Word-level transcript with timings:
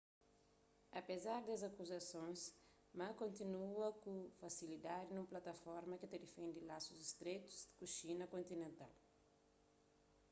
apezar 0.99 1.37
des 1.47 1.61
akuzasons 1.69 2.39
ma 2.97 3.07
ganha 3.19 3.87
ku 4.03 4.13
fasilidadi 4.41 5.09
nun 5.13 5.31
plataforma 5.31 5.95
ki 5.99 6.07
ta 6.09 6.17
defende 6.23 6.59
lasus 6.71 6.99
stretu 7.13 7.51
ku 7.77 7.83
xina 7.95 8.25
kontinental 8.33 8.91